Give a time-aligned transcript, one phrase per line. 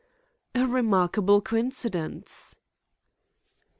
[0.55, 2.57] "A remarkable coincidence!"